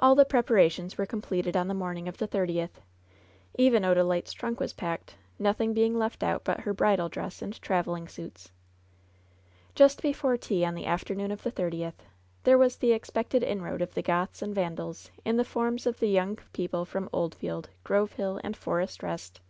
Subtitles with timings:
[0.00, 2.80] All the preparations were completed on the morning of the thirtieth.
[3.54, 7.54] Even Odalite^s trunk was packed, noth ing being left out but her bridal dress and
[7.62, 8.50] traveling suits.
[9.76, 11.98] Just before tea on the afternoon of the thirtieth,
[12.42, 15.36] there LOVE'S BITTEREST CUP 73 was the expected inroad of the Goths and Vandals, in
[15.36, 19.40] the forms of the young people from Oldfield, Grove Hill and Forest Rest.